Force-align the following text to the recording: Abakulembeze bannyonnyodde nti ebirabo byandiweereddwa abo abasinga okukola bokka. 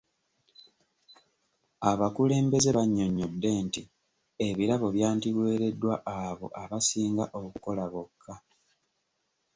Abakulembeze 1.91 2.69
bannyonnyodde 2.77 3.49
nti 3.65 3.81
ebirabo 4.47 4.87
byandiweereddwa 4.95 5.93
abo 6.19 6.47
abasinga 6.61 7.25
okukola 7.41 7.83
bokka. 7.93 8.33